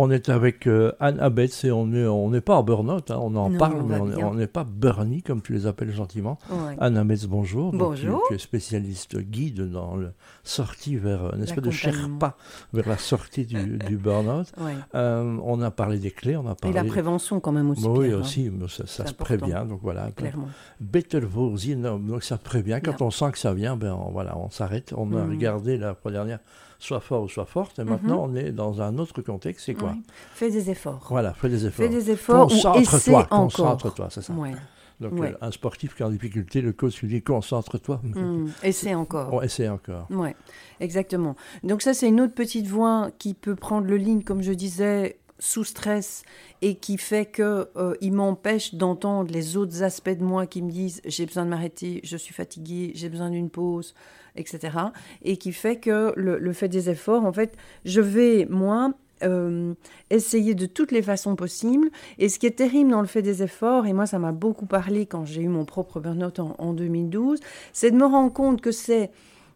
On 0.00 0.12
est 0.12 0.28
avec 0.28 0.68
euh, 0.68 0.92
Anne 1.00 1.18
Abetz 1.18 1.64
et 1.64 1.72
on 1.72 1.86
n'est 1.88 2.06
on 2.06 2.30
n'est 2.30 2.40
pas 2.40 2.54
en 2.54 2.62
burn-out, 2.62 3.10
hein, 3.10 3.18
on 3.20 3.34
en 3.34 3.50
Non, 3.50 3.58
parle, 3.58 3.82
mais 3.84 3.96
on 3.98 4.32
est- 4.34 4.36
n'est 4.36 4.46
pas 4.46 4.62
burny 4.62 5.22
comme 5.22 5.42
tu 5.42 5.52
les 5.52 5.66
appelles 5.66 5.90
gentiment. 5.90 6.38
Ouais. 6.50 6.76
Anne 6.78 6.96
Abetz, 6.96 7.26
bonjour. 7.26 7.72
Donc, 7.72 7.80
Bonjour. 7.80 8.22
Tu, 8.22 8.28
tu 8.28 8.34
es 8.34 8.38
spécialiste 8.38 9.18
guide 9.18 9.68
dans 9.72 9.96
le 9.96 10.12
sortie 10.44 10.94
vers 10.96 11.24
euh, 11.24 11.30
une 11.34 11.42
espèce 11.42 11.64
de. 11.64 11.70
Sherpa 11.72 12.36
vers 12.72 12.88
la 12.88 12.96
sortie 12.96 13.44
du, 13.44 13.76
du 13.88 13.96
burn-out. 13.96 14.52
Ouais. 14.60 14.74
Euh, 14.94 15.36
on 15.42 15.60
a 15.62 15.72
parlé 15.72 15.98
des 15.98 16.12
clés, 16.12 16.36
on 16.36 16.46
a 16.48 16.52
Et 16.52 16.54
parlé. 16.54 16.76
la 16.76 16.84
prévention 16.84 17.40
quand 17.40 17.50
même 17.50 17.70
aussi. 17.70 17.82
Bah 17.82 17.90
oui, 17.92 18.06
Pierre, 18.06 18.18
hein, 18.18 18.20
aussi, 18.20 18.50
mais 18.50 18.68
ça, 18.68 18.86
se 18.86 19.02
important. 19.02 19.24
prévient, 19.24 19.64
donc 19.68 19.80
voilà. 19.82 20.12
clairement. 20.12 20.46
Betelvorzin, 20.80 21.98
donc 21.98 22.22
ça 22.22 22.38
prévient. 22.38 22.78
Quand 22.84 23.02
on 23.02 23.10
sent 23.10 23.32
que 23.32 23.38
ça 23.38 23.52
vient, 23.52 23.76
ben 23.76 23.92
on, 23.92 24.10
voilà, 24.12 24.38
on 24.38 24.48
s'arrête. 24.50 24.94
On 24.96 25.12
a 25.16 25.24
Mhm. 25.24 25.30
regardé 25.30 25.76
la 25.76 25.94
fois 25.96 26.10
dernière, 26.12 26.38
soit 26.78 27.00
fort 27.00 27.24
ou 27.24 27.28
soit 27.28 27.44
forte, 27.46 27.78
et 27.80 27.84
maintenant 27.84 28.24
on 28.30 28.34
est 28.36 28.52
dans 28.52 28.80
un 28.80 28.98
autre 28.98 29.20
contexte. 29.22 29.66
C'est 29.66 29.74
quoi? 29.74 29.87
Fais 30.34 30.50
des 30.50 30.70
efforts. 30.70 31.06
Voilà, 31.10 31.34
fais 31.34 31.48
des 31.48 31.66
efforts. 31.66 31.84
Fais 31.86 31.88
des 31.90 32.10
efforts 32.10 32.48
Concentre-toi, 32.48 33.26
encore. 33.30 33.38
concentre-toi, 33.52 34.08
c'est 34.10 34.22
ça. 34.22 34.32
Ouais. 34.32 34.52
Donc 35.00 35.12
Ouais. 35.20 35.30
euh, 35.32 35.46
un 35.46 35.52
sportif 35.52 35.94
qui 35.94 36.02
est 36.02 36.04
en 36.06 36.10
difficulté, 36.10 36.60
le 36.60 36.72
coach 36.72 37.00
lui 37.02 37.08
dit 37.08 37.22
concentre-toi. 37.22 38.00
Mm. 38.02 38.46
Essaie 38.64 38.94
encore. 38.94 39.32
On 39.32 39.40
essaie 39.42 39.68
encore. 39.68 40.06
Ouais, 40.10 40.34
exactement. 40.80 41.36
Donc 41.62 41.82
ça, 41.82 41.94
c'est 41.94 42.08
une 42.08 42.20
autre 42.20 42.34
petite 42.34 42.66
voix 42.66 43.10
qui 43.18 43.34
peut 43.34 43.54
prendre 43.54 43.86
le 43.86 43.96
ligne, 43.96 44.22
comme 44.22 44.42
je 44.42 44.52
disais, 44.52 45.18
sous 45.40 45.62
stress 45.62 46.24
et 46.62 46.74
qui 46.74 46.98
fait 46.98 47.26
que 47.26 47.68
euh, 47.76 47.94
il 48.00 48.12
m'empêche 48.12 48.74
d'entendre 48.74 49.30
les 49.32 49.56
autres 49.56 49.84
aspects 49.84 50.10
de 50.10 50.24
moi 50.24 50.46
qui 50.48 50.62
me 50.62 50.70
disent 50.72 51.00
j'ai 51.04 51.26
besoin 51.26 51.44
de 51.44 51.50
m'arrêter, 51.50 52.00
je 52.02 52.16
suis 52.16 52.34
fatiguée, 52.34 52.90
j'ai 52.96 53.08
besoin 53.08 53.30
d'une 53.30 53.48
pause, 53.50 53.94
etc. 54.34 54.76
Et 55.22 55.36
qui 55.36 55.52
fait 55.52 55.76
que 55.76 56.12
le, 56.16 56.40
le 56.40 56.52
fait 56.52 56.68
des 56.68 56.90
efforts, 56.90 57.24
en 57.24 57.32
fait, 57.32 57.56
je 57.84 58.00
vais 58.00 58.46
moi 58.50 58.92
euh, 59.22 59.74
essayer 60.10 60.54
de 60.54 60.66
toutes 60.66 60.92
les 60.92 61.02
façons 61.02 61.36
possibles. 61.36 61.90
Et 62.18 62.28
ce 62.28 62.38
qui 62.38 62.46
est 62.46 62.56
terrible 62.58 62.90
dans 62.90 63.00
le 63.00 63.06
fait 63.06 63.22
des 63.22 63.42
efforts, 63.42 63.86
et 63.86 63.92
moi 63.92 64.06
ça 64.06 64.18
m'a 64.18 64.32
beaucoup 64.32 64.66
parlé 64.66 65.06
quand 65.06 65.24
j'ai 65.24 65.42
eu 65.42 65.48
mon 65.48 65.64
propre 65.64 66.00
burn-out 66.00 66.38
en, 66.38 66.54
en 66.58 66.72
2012, 66.72 67.40
c'est 67.72 67.90
de 67.90 67.96
me 67.96 68.06
rendre 68.06 68.32
compte 68.32 68.60
que 68.60 68.72
c'est 68.72 69.10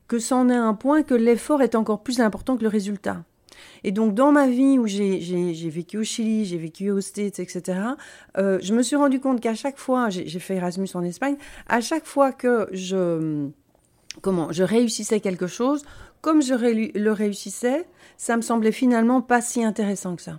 que 0.09 0.19
c'en 0.19 0.49
est 0.51 0.55
un 0.55 0.75
point 0.75 1.03
que 1.03 1.15
l'effort 1.15 1.63
est 1.63 1.75
encore 1.75 2.03
plus 2.03 2.21
important 2.21 2.57
que 2.57 2.63
le 2.63 2.69
résultat. 2.69 3.25
Et 3.85 3.91
donc, 3.91 4.15
dans 4.15 4.33
ma 4.33 4.49
vie 4.49 4.79
où 4.79 4.87
j'ai 4.87 5.71
vécu 5.71 5.99
au 5.99 6.05
Chili, 6.05 6.45
j'ai 6.45 6.59
vécu 6.59 6.91
aux 6.91 7.01
States, 7.01 7.39
etc., 7.39 7.79
euh, 8.39 8.59
je 8.63 8.75
me 8.75 8.83
suis 8.83 8.97
rendu 8.97 9.21
compte 9.21 9.41
qu'à 9.41 9.55
chaque 9.55 9.79
fois, 9.79 10.09
j'ai 10.11 10.39
fait 10.39 10.57
Erasmus 10.57 10.89
en 10.95 11.03
Espagne, 11.03 11.37
à 11.69 11.81
chaque 11.81 12.07
fois 12.07 12.33
que 12.33 12.69
je, 12.73 13.49
comment, 14.21 14.53
je 14.53 14.63
réussissais 14.65 15.21
quelque 15.21 15.47
chose, 15.47 15.83
comme 16.21 16.43
je 16.43 16.55
ré- 16.55 16.93
le 16.95 17.13
réussissais, 17.13 17.87
ça 18.17 18.37
me 18.37 18.43
semblait 18.43 18.73
finalement 18.73 19.21
pas 19.23 19.41
si 19.41 19.65
intéressant 19.65 20.17
que 20.17 20.23
ça. 20.23 20.39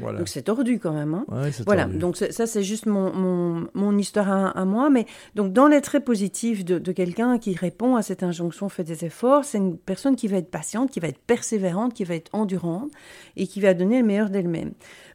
Voilà. 0.00 0.18
Donc, 0.18 0.28
c'est 0.28 0.42
tordu 0.42 0.78
quand 0.78 0.92
même. 0.92 1.12
Hein. 1.12 1.24
Ouais, 1.26 1.50
Voilà, 1.66 1.86
donc 1.86 2.16
ça 2.16 2.46
c'est 2.46 2.62
juste 2.62 2.86
mon, 2.86 3.12
mon, 3.12 3.66
mon 3.74 3.98
histoire 3.98 4.30
à, 4.30 4.50
à 4.50 4.64
moi, 4.64 4.90
mais 4.90 5.06
donc 5.34 5.52
dans 5.52 5.66
les 5.66 5.80
traits 5.80 6.04
positifs 6.04 6.64
de, 6.64 6.78
de 6.78 6.92
quelqu'un 6.92 7.36
qui 7.38 7.56
répond 7.56 7.96
à 7.96 8.02
cette 8.02 8.22
injonction, 8.22 8.68
fait 8.68 8.84
des 8.84 9.04
efforts, 9.04 9.44
c'est 9.44 9.58
une 9.58 9.76
personne 9.76 10.14
qui 10.14 10.28
va 10.28 10.36
être 10.36 10.52
patiente, 10.52 10.92
qui 10.92 11.00
va 11.00 11.08
être 11.08 11.18
persévérante, 11.18 11.94
qui 11.94 12.04
va 12.04 12.14
être 12.14 12.32
endurante 12.32 12.92
et 13.36 13.48
qui 13.48 13.60
va 13.60 13.74
donner 13.74 13.98
le 13.98 14.06
meilleur 14.06 14.30
d'elle-même. 14.30 14.70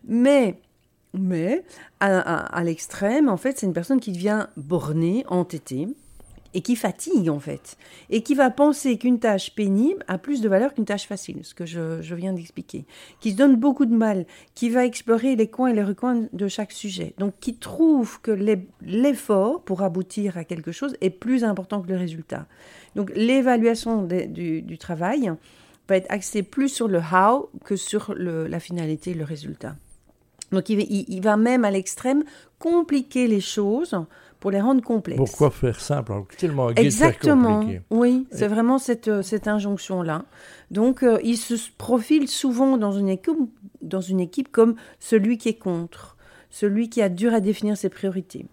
Mais, 0.06 0.60
mais 1.14 1.64
à, 2.02 2.18
à- 2.20 2.46
à 2.58 2.64
l'extrême, 2.66 3.30
en 3.30 3.38
fait, 3.38 3.58
c'est 3.60 3.66
une 3.66 3.74
personne 3.74 4.02
qui 4.02 4.12
devient 4.12 4.48
bornée, 4.58 5.24
entêtée 5.30 5.88
et 6.54 6.62
qui 6.62 6.76
fatigue 6.76 7.30
en 7.30 7.40
fait, 7.40 7.78
et 8.10 8.22
qui 8.22 8.36
va 8.36 8.50
penser 8.50 8.98
qu'une 8.98 9.20
tâche 9.20 9.54
pénible 9.56 10.04
a 10.08 10.18
plus 10.18 10.42
de 10.42 10.50
valeur 10.50 10.74
qu'une 10.74 10.86
tâche 10.86 11.08
facile, 11.08 11.40
ce 11.44 11.54
que 11.54 11.66
je, 11.66 12.16
viens 12.16 12.34
d'expliquer, 12.34 12.86
qui 13.20 13.32
se 13.32 13.38
donne 13.38 13.56
beaucoup 13.56 13.86
de 13.86 13.96
mal, 13.96 14.26
qui 14.56 14.70
va 14.70 14.86
explorer 14.86 15.36
les 15.36 15.48
coins 15.48 15.70
et 15.70 15.74
les 15.74 15.84
recoins 15.84 16.28
de 16.32 16.48
chaque 16.48 16.72
sujet, 16.72 17.14
donc 17.18 17.34
qui 17.40 17.56
trouve 17.56 18.22
que 18.22 18.32
l'effort 18.82 19.62
pour 19.62 19.82
aboutir 19.82 20.38
à 20.38 20.44
quelque 20.44 20.72
chose 20.72 20.96
est 21.02 21.10
plus 21.10 21.44
important 21.44 21.82
que 21.82 21.90
le 21.90 21.98
résultat. 21.98 22.46
Donc 22.96 23.12
l'évaluation 23.16 24.04
du, 24.04 24.78
travail 24.78 25.32
va 25.88 25.98
être 25.98 26.12
axée 26.12 26.44
plus 26.44 26.70
sur 26.70 26.88
le 26.88 27.00
how 27.00 27.50
que 27.64 27.76
sur 27.76 28.14
la 28.16 28.60
finalité, 28.60 29.14
le 29.14 29.24
résultat. 29.24 29.76
Donc 30.54 30.70
il, 30.70 30.78
va- 30.78 30.84
il- 30.90 31.06
il 31.08 31.22
va 31.22 31.38
même 31.38 31.66
à 31.66 31.72
l'extrême 31.72 32.24
compliquer 32.60 33.28
les 33.28 33.42
choses 33.42 33.96
pour 34.40 34.52
les 34.52 34.60
rendre 34.62 34.82
complexes. 34.82 35.18
Pourquoi 35.18 35.50
faire 35.52 35.80
simple? 35.80 36.14
Tellement 36.38 36.70
Exactement. 36.72 37.60
compliqué 37.62 37.82
Oui, 37.92 38.28
c'est 38.32 38.48
vraiment 38.48 38.78
cette, 38.78 39.08
euh, 39.08 39.22
cette 39.22 39.48
injonction-là. 39.48 40.26
Donc, 40.70 41.02
euh, 41.04 41.18
il 41.24 41.38
se 41.38 41.56
profile 41.78 42.28
souvent 42.28 42.78
dans 42.78 42.92
une, 42.92 43.08
équipe, 43.10 43.38
dans 43.82 44.02
une 44.02 44.20
équipe 44.20 44.52
comme 44.52 44.76
celui 45.00 45.38
qui 45.38 45.50
est 45.50 45.58
contre, 45.58 46.18
celui 46.50 46.90
qui 46.90 47.02
a 47.02 47.08
dur 47.10 47.34
à 47.34 47.40
définir 47.40 47.78
ses 47.78 47.90
priorités. 47.90 48.46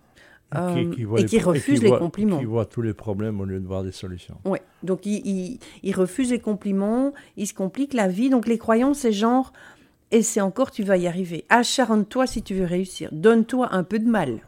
Euh, 0.56 0.74
et 0.76 0.84
les 1.22 1.24
qui 1.26 1.38
refuse 1.38 1.80
les 1.82 1.88
voit- 1.90 1.98
compliments. 2.00 2.38
Qui 2.38 2.44
voit 2.44 2.66
tous 2.66 2.82
les 2.82 2.92
problèmes 2.94 3.40
au 3.40 3.44
lieu 3.44 3.60
de 3.60 3.66
voir 3.66 3.84
des 3.84 3.92
solutions. 3.92 4.36
Ouais. 4.44 4.62
Donc, 4.82 5.06
il, 5.06 5.24
il- 5.26 5.58
il 5.84 5.94
refuse 5.94 6.30
les 6.30 6.40
compliments, 6.40 7.12
il 7.36 7.46
se 7.46 7.54
complique 7.54 7.94
la 7.94 8.08
vie. 8.08 8.30
Donc, 8.30 8.46
les 8.48 8.58
croyances, 8.58 8.98
c'est 9.00 9.12
genre, 9.12 9.52
et 10.10 10.22
c'est 10.22 10.40
encore, 10.40 10.70
tu 10.70 10.82
vas 10.82 10.96
y 10.96 11.06
arriver. 11.06 11.44
Acharne-toi 11.48 12.26
si 12.26 12.42
tu 12.42 12.54
veux 12.54 12.64
réussir. 12.64 13.08
Donne-toi 13.12 13.68
un 13.72 13.84
peu 13.84 13.98
de 13.98 14.08
mal. 14.08 14.40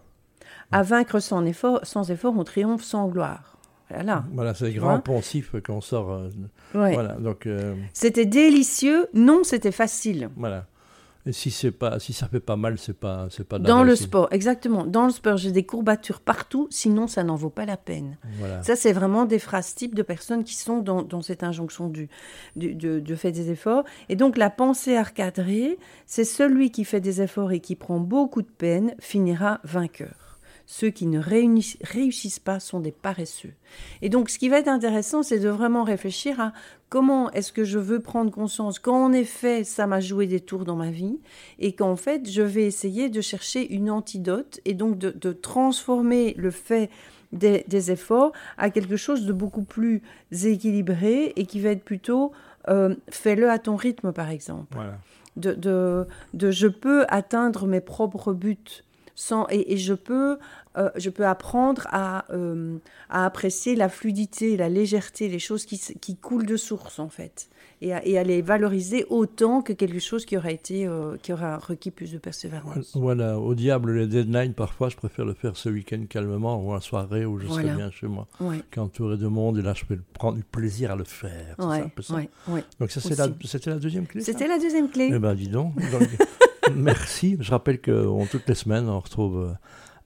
À 0.70 0.82
vaincre 0.82 1.20
sans 1.20 1.44
effort, 1.44 1.80
sans 1.82 2.10
effort, 2.10 2.34
on 2.36 2.44
triomphe 2.44 2.82
sans 2.82 3.08
gloire. 3.08 3.56
Voilà. 3.90 4.24
Voilà, 4.32 4.54
c'est 4.54 4.70
vois 4.70 4.98
poncifs 5.00 5.54
qu'on 5.64 5.80
sort. 5.82 6.10
euh, 6.12 6.30
Ouais. 6.74 6.94
Voilà, 6.94 7.12
donc 7.14 7.46
euh, 7.46 7.74
C'était 7.92 8.24
délicieux. 8.24 9.06
Non, 9.12 9.44
c'était 9.44 9.72
facile. 9.72 10.30
voilà. 10.36 10.66
Et 11.24 11.32
si 11.32 11.52
c'est 11.52 11.70
pas, 11.70 12.00
si 12.00 12.12
ça 12.12 12.26
fait 12.26 12.40
pas 12.40 12.56
mal, 12.56 12.78
c'est 12.78 12.98
pas, 12.98 13.28
c'est 13.30 13.46
pas 13.46 13.60
Dans 13.60 13.84
le 13.84 13.94
sport, 13.94 14.26
exactement. 14.32 14.84
Dans 14.84 15.04
le 15.04 15.12
sport, 15.12 15.36
j'ai 15.36 15.52
des 15.52 15.64
courbatures 15.64 16.20
partout, 16.20 16.66
sinon 16.70 17.06
ça 17.06 17.22
n'en 17.22 17.36
vaut 17.36 17.50
pas 17.50 17.64
la 17.64 17.76
peine. 17.76 18.16
Voilà. 18.38 18.60
Ça, 18.64 18.74
c'est 18.74 18.92
vraiment 18.92 19.24
des 19.24 19.38
phrases 19.38 19.76
types 19.76 19.94
de 19.94 20.02
personnes 20.02 20.42
qui 20.42 20.56
sont 20.56 20.78
dans, 20.78 21.02
dans 21.02 21.22
cette 21.22 21.44
injonction 21.44 21.88
du, 21.88 22.08
du, 22.56 23.16
fait 23.16 23.30
des 23.30 23.50
efforts. 23.50 23.84
Et 24.08 24.16
donc, 24.16 24.36
la 24.36 24.50
pensée 24.50 24.96
à 24.96 25.04
recadrer, 25.04 25.78
c'est 26.06 26.24
celui 26.24 26.72
qui 26.72 26.84
fait 26.84 27.00
des 27.00 27.22
efforts 27.22 27.52
et 27.52 27.60
qui 27.60 27.76
prend 27.76 28.00
beaucoup 28.00 28.42
de 28.42 28.50
peine 28.50 28.94
finira 28.98 29.60
vainqueur. 29.62 30.21
Ceux 30.74 30.88
qui 30.88 31.04
ne 31.06 31.20
réussissent 31.20 32.38
pas 32.38 32.58
sont 32.58 32.80
des 32.80 32.92
paresseux. 32.92 33.52
Et 34.00 34.08
donc, 34.08 34.30
ce 34.30 34.38
qui 34.38 34.48
va 34.48 34.58
être 34.58 34.68
intéressant, 34.68 35.22
c'est 35.22 35.38
de 35.38 35.50
vraiment 35.50 35.84
réfléchir 35.84 36.40
à 36.40 36.54
comment 36.88 37.30
est-ce 37.32 37.52
que 37.52 37.62
je 37.62 37.78
veux 37.78 38.00
prendre 38.00 38.30
conscience 38.30 38.78
qu'en 38.78 39.12
effet, 39.12 39.64
ça 39.64 39.86
m'a 39.86 40.00
joué 40.00 40.26
des 40.26 40.40
tours 40.40 40.64
dans 40.64 40.74
ma 40.76 40.90
vie 40.90 41.20
et 41.58 41.74
qu'en 41.74 41.94
fait, 41.94 42.26
je 42.30 42.40
vais 42.40 42.64
essayer 42.64 43.10
de 43.10 43.20
chercher 43.20 43.70
une 43.70 43.90
antidote 43.90 44.60
et 44.64 44.72
donc 44.72 44.96
de, 44.96 45.10
de 45.10 45.32
transformer 45.32 46.32
le 46.38 46.50
fait 46.50 46.88
des, 47.32 47.66
des 47.68 47.90
efforts 47.90 48.32
à 48.56 48.70
quelque 48.70 48.96
chose 48.96 49.26
de 49.26 49.32
beaucoup 49.34 49.64
plus 49.64 50.00
équilibré 50.32 51.34
et 51.36 51.44
qui 51.44 51.60
va 51.60 51.68
être 51.68 51.84
plutôt 51.84 52.32
euh, 52.70 52.94
fais-le 53.10 53.50
à 53.50 53.58
ton 53.58 53.76
rythme, 53.76 54.10
par 54.12 54.30
exemple 54.30 54.68
Voilà. 54.74 54.98
de, 55.36 55.52
de, 55.52 56.06
de 56.32 56.50
je 56.50 56.68
peux 56.68 57.04
atteindre 57.08 57.66
mes 57.66 57.82
propres 57.82 58.32
buts 58.32 58.84
sans, 59.14 59.46
et, 59.50 59.74
et 59.74 59.76
je, 59.76 59.94
peux, 59.94 60.38
euh, 60.78 60.90
je 60.96 61.10
peux 61.10 61.26
apprendre 61.26 61.86
à, 61.90 62.24
euh, 62.32 62.78
à 63.10 63.26
apprécier 63.26 63.76
la 63.76 63.88
fluidité, 63.88 64.56
la 64.56 64.68
légèreté, 64.68 65.28
les 65.28 65.38
choses 65.38 65.66
qui, 65.66 66.16
coulent 66.16 66.46
de 66.46 66.56
source 66.56 66.98
en 66.98 67.08
fait, 67.10 67.48
et 67.82 67.92
à, 67.92 68.06
et 68.06 68.16
à 68.16 68.24
les 68.24 68.40
valoriser 68.42 69.04
autant 69.10 69.60
que 69.60 69.72
quelque 69.74 69.98
chose 69.98 70.24
qui 70.24 70.36
aurait, 70.36 70.54
été, 70.54 70.86
euh, 70.86 71.16
qui 71.22 71.32
aura 71.32 71.58
requis 71.58 71.90
plus 71.90 72.10
de 72.12 72.18
persévérance. 72.18 72.96
Voilà, 72.96 73.38
au 73.38 73.54
diable 73.54 73.92
les 73.98 74.06
deadlines, 74.06 74.54
parfois 74.54 74.88
je 74.88 74.96
préfère 74.96 75.24
le 75.26 75.34
faire 75.34 75.56
ce 75.56 75.68
week-end 75.68 76.02
calmement 76.08 76.56
ou 76.64 76.72
en 76.72 76.80
soirée 76.80 77.26
où 77.26 77.38
je 77.38 77.46
Voilà. 77.46 77.62
serai 77.68 77.76
bien 77.76 77.90
chez 77.90 78.06
moi, 78.06 78.26
Ouais, 78.40 78.62
qu'entouré 78.70 79.18
de 79.18 79.26
monde, 79.26 79.58
et 79.58 79.62
là 79.62 79.74
je 79.74 79.84
peux 79.84 79.98
prendre 80.14 80.36
du 80.38 80.44
plaisir 80.44 80.92
à 80.92 80.96
le 80.96 81.04
faire. 81.04 81.54
c'est 81.58 81.62
ça, 81.62 81.68
un 81.68 81.80
ouais, 81.82 81.92
peu 81.94 82.02
ça. 82.02 82.14
ouais, 82.14 82.30
ouais. 82.48 82.64
Donc 82.80 82.90
ça, 82.90 83.00
la, 83.14 83.28
c'était 83.44 83.70
la 83.70 83.78
deuxième 83.78 84.06
clé 84.06 84.22
C'était 84.22 84.48
la 84.48 84.58
deuxième 84.58 84.88
clé. 84.88 85.10
Eh 85.12 85.18
ben 85.18 85.34
dis 85.34 85.48
donc. 85.48 85.74
Donc, 85.90 86.08
merci. 86.74 87.36
Je 87.40 87.50
rappelle 87.50 87.80
que 87.80 88.06
on- 88.06 88.26
toutes 88.26 88.48
les 88.48 88.54
semaines, 88.54 88.88
on 88.88 89.00
retrouve 89.00 89.54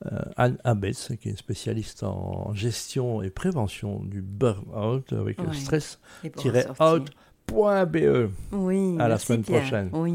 euh, 0.06 0.20
Anne 0.36 0.58
Abetz, 0.64 1.12
qui 1.20 1.30
est 1.30 1.36
spécialiste 1.36 2.02
en 2.02 2.52
gestion 2.54 3.22
et 3.22 3.30
prévention 3.30 4.02
du 4.04 4.20
burn-out 4.22 5.12
avec 5.12 5.38
Ouais. 5.40 5.54
stress 5.54 5.98
Et 6.24 6.30
pour 6.30 6.46
en 6.46 6.52
sortir. 6.74 7.04
out.be. 7.52 8.30
Oui, 8.52 8.96
À 8.98 9.08
la 9.08 9.18
semaine 9.18 9.42
Pierre. 9.42 9.60
prochaine. 9.60 9.90
Oui. 9.92 10.14